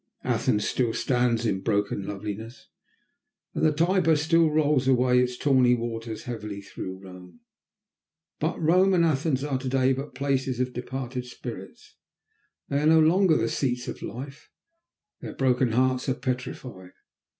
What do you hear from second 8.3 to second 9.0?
but Rome